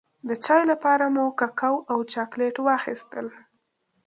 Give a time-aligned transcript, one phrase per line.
[0.27, 3.27] د چای لپاره مو ککو او چاکلېټ واخيستل.